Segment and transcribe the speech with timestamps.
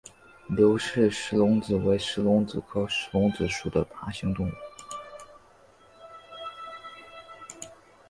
[0.49, 4.51] 刘氏石龙子为石龙子科石龙子属的爬行动物。